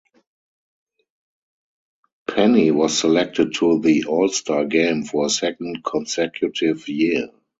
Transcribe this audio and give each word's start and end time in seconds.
Penny 2.27 2.71
was 2.71 2.97
selected 2.97 3.53
to 3.53 3.79
the 3.81 4.05
All-Star 4.05 4.65
game 4.65 5.03
for 5.03 5.27
a 5.27 5.29
second 5.29 5.83
consecutive 5.83 6.89
year. 6.89 7.29